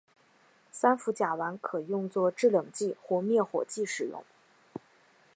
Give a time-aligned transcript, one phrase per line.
[0.71, 4.23] 三氟甲烷可用作制冷剂或灭火剂使用。